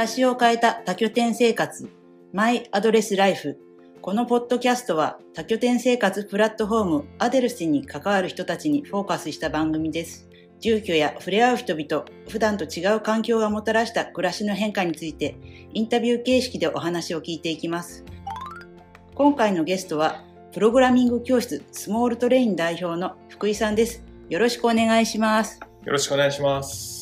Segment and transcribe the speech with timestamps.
[0.00, 1.90] 私を変えた多拠点生活、
[2.32, 3.58] マイアドレスライフ。
[4.00, 10.26] このポッドキャストは多拠点生活プラットフォームアデルスに関わる人たちにフォーカスした番組です。
[10.58, 15.36] 住居や触れ合う人々、普段と違う環境がもたらした暮らしの変化について、
[15.74, 18.02] インタビュー形式でお話を聞いていきます。
[19.14, 24.02] 今回のゲストは、プログラミング教室スモールトレイン代表の福井さんです。
[24.30, 25.60] よろしくお願いします。
[25.84, 26.99] よろしくお願いします。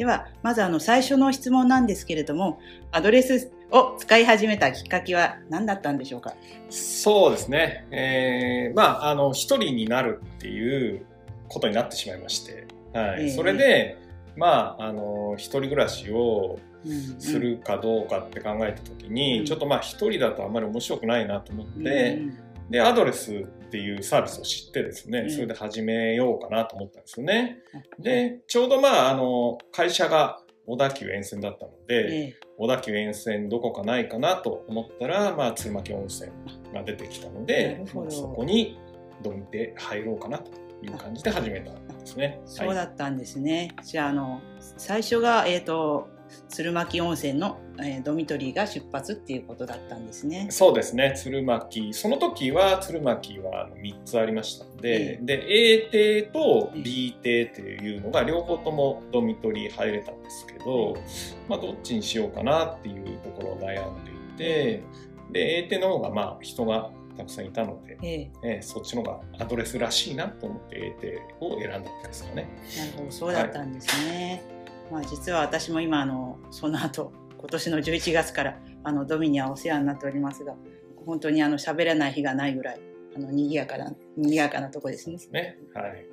[0.00, 2.58] では、まずあの最初の質問なんですけれども、
[2.90, 6.32] アドレスを使い始めたきっかけは何だったんでしょうか？
[6.70, 7.86] そうですね。
[7.90, 11.04] えー、まあ、あの、一人になるっていう
[11.48, 13.24] ことになってしまいまして、はい。
[13.24, 13.98] えー、それで、
[14.38, 16.58] まあ、あの、一人暮らしを
[17.18, 22.38] するかどうかって考えた時に、うん、ちょっとまあ一人だとあんまり面白くないなと思って、うん。
[22.70, 27.58] で、アドレスっていうサービスを知ってですね、それで始めようかなと思ったんですよね。
[27.98, 36.30] で、ちょうどまあ、あの、会社が小田急沿線だったので、小田急沿線どこかないかなと思ったら、まあ、鶴巻温泉
[36.72, 38.78] が出てきたので、そこに
[39.22, 40.50] どんで入ろうかなと
[40.82, 42.40] いう感じで始めたんですね。
[42.44, 43.74] そうだったんですね。
[43.82, 46.08] じゃあ、あの、最初が、えっ、ー、と、
[46.48, 50.48] 鶴巻温泉の、えー、ドミトリーが出発っていうことだったんですね。
[50.50, 51.14] そうですね。
[51.16, 51.94] 鶴巻。
[51.94, 60.96] その時は鶴巻は3つありましたので、えー、で、A 邸と B 邸っていうのが両方ともドミトリー入れたんですけど、
[61.48, 64.82] まあどっちにしようかなっていうところを悩んでいて、
[65.32, 72.48] で、A 邸の方がまあ人がたくさんいたので、えええー、そっちの方がアドレスらしいなと思って A 邸を選んだんですかね。
[72.76, 74.42] なるほど、そうだったんですね。
[74.50, 74.59] はい
[74.90, 80.54] まあ、実は私も今あのその後今年の11月からあのドミニはお世話になっておりますが
[81.06, 82.80] 本当にあの喋らない日がないぐらい
[83.16, 85.18] あの賑やかな賑やかなとこですね。
[85.32, 86.06] ねはい。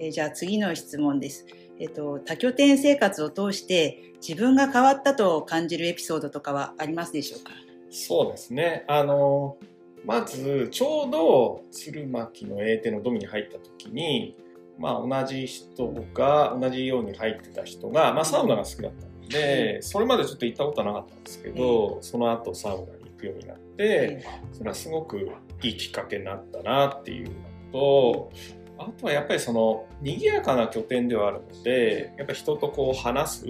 [0.00, 1.46] えー、じゃあ次の質問です。
[1.78, 7.52] えっ、ー、と多拠点生活を通して自分が変わったと感じるエピソードとかはありますでしょうか？
[7.90, 8.84] そうですね。
[8.88, 9.56] あの
[10.04, 14.36] まずちょうど鶴巻の英帝のドミに入った時に。
[14.78, 25.18] まあ、同じ人が同じように入ってた人が、まあ、サウナが好きだったのでそれまでちょっと行ったことはなかったんですけどその後サウナに行くようになってそれはすごく
[25.62, 27.34] いいきっかけになったなっていうの
[27.72, 28.32] と
[28.78, 33.46] あとはやっぱりその賑やかな拠点ではあるのでやっぱ人とこう話す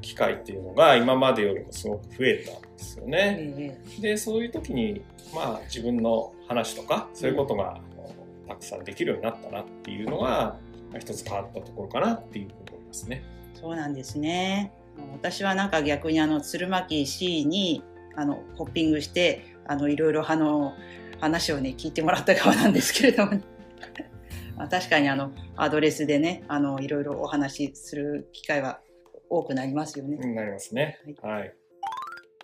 [0.00, 3.78] 機会っていうのが今までよりもすごく増えたんですよね。
[4.00, 5.02] でそういう時に
[5.34, 7.78] まあ自分の話とかそういうことが
[8.48, 10.56] たくさんできるようになったなっていうのは
[10.98, 13.22] 一つ変わったところかなっていうふうに思いますね。
[13.54, 14.72] そうなんですね。
[15.12, 17.82] 私はなんか逆にあの鶴巻 C に
[18.16, 20.74] あのホッピングしてあのいろいろあの
[21.20, 23.42] 話をね聞いてもらった側なんですけれども、ね、
[24.56, 28.80] まあ確かにあのアドレスでねあのいろいろお話しする機会は
[29.28, 30.16] 多くなりますよね。
[30.16, 30.98] なりますね。
[31.22, 31.59] はい、はい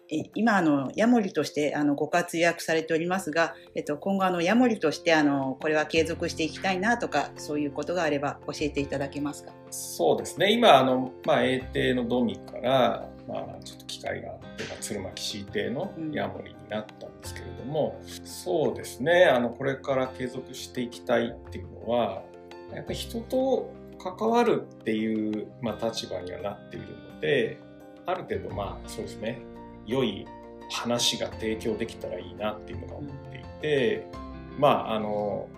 [0.09, 9.53] 今あのヤモリとしてあのご活躍されておりますが、えっと、今後あのヤモリとしてあのこれは継続していきたいなとかそういうことがあれば教えていただけますか？
[9.71, 10.53] そうですね。
[10.53, 19.25] 今あの、まあ、A 邸のドミから、まあ、ちょっと機会があって、まあ、鶴巻 C 邸のヤモリになったんですけれども、うん、そうですね。
[19.25, 22.23] あのこれから継続していきたいっていうのは
[22.73, 27.59] やっぱり人と関わるっていう、まあ、立場にはなっているので
[28.07, 29.41] ある程度まあそうですね
[29.87, 30.27] 良い
[30.71, 34.09] 話が提供できたらいいなっていうのが思っていて、
[34.55, 35.49] うん、まああの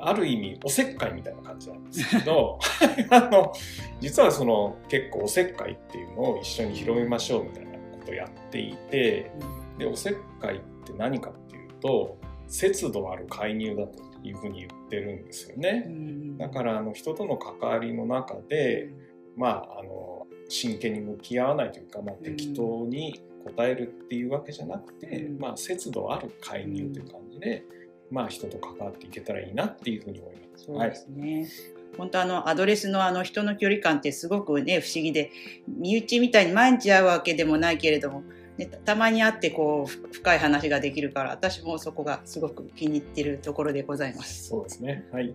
[0.00, 2.58] ある意味おせっかいみたいな感じなんですけど
[3.10, 3.52] あの
[4.00, 9.32] 実はその結構おせっかいっていうのを一緒に広めましょうみたいなことをやっていて、
[9.72, 15.84] うん、でおせっかいって何かっていうと節度ある介入だというふうに言ってるんですよね。
[15.86, 18.90] うん、だからあの人との関わりの中で、
[19.36, 27.64] まああの真剣に向き合わないというか、まあ、適当に答えるっていうわけじゃなくて、うん、まあ節度ある介入という感じで、
[28.10, 30.64] うん、まあ人と関わっていけたらいいなっていうふうに思います。
[30.64, 35.32] そうですね、はい本当あのアドレスのあの人の距離感ってすごくね不思議で
[35.66, 38.22] 身内みたいに毎日会うわけでもないけれども、
[38.56, 44.48] ね、たまに会ってこう深い話ができるから私もそこがすごく気に入ってるところでございます。
[44.48, 45.34] そうですねはい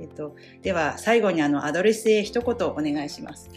[0.00, 3.48] えっと、では最後にあのアドレスへ一言お願いします。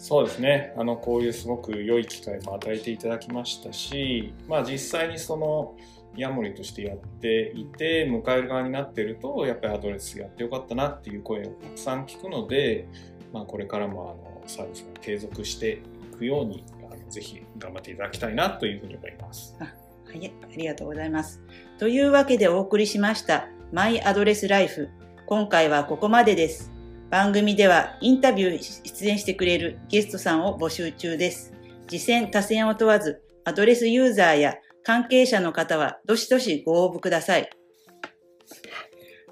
[0.00, 5.76] そうですねあのこういうすごく良い機会も与えていただきましたし、まあ、実際にその
[6.16, 12.88] ヤモリとしてやっていて迎える側になってるとやっぱりアドレスやってよかったなっていう声をたくさん聞くので、
[13.30, 15.82] まあ、これからもあのサービスが継続して
[16.14, 19.54] いくようにあのぜひ頑張っていただきたいなというふうに思います。
[19.60, 19.66] は
[20.14, 21.42] い、ありがとうございます。
[21.78, 24.88] というわけでお送りしましたマイアドレスライフ
[25.26, 26.79] 今回はここまでです。
[27.10, 31.52] 番組ではインタビュー出演してくれるゲストさんを募集中です。
[31.88, 34.54] 次戦多戦を問わず、アドレスユーザーや
[34.84, 37.50] 関係者の方は、どしどしご応募ください。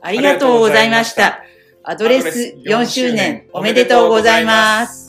[0.03, 1.43] ありがとうございました。
[1.85, 5.08] アドレス4周年おめでとうございます。